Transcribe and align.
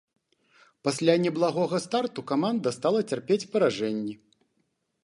Пасля 0.87 1.13
неблагога 1.25 1.81
старту 1.85 2.25
каманда 2.33 2.75
стала 2.79 2.99
цярпець 3.09 3.43
паражэнні. 3.55 4.15